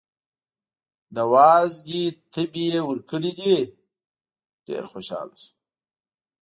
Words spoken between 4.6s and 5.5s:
ډېر خوشحاله